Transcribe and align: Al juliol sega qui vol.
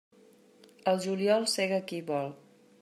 Al 0.93 0.97
juliol 1.03 1.47
sega 1.55 1.81
qui 1.93 2.03
vol. 2.11 2.37